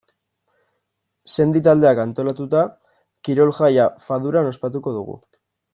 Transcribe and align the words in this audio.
Sendi 1.33 1.61
taldeak 1.69 2.01
antolatua, 2.05 2.65
kirol-jaia 3.29 3.87
Faduran 4.09 4.55
ospatuko 4.57 5.01
dugu. 5.01 5.21